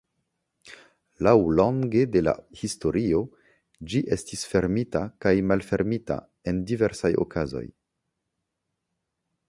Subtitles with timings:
[1.27, 3.21] Laŭlonge de la historio
[3.91, 6.19] ĝi estis fermita kaj malfermita
[6.53, 7.65] en diversaj okazoj.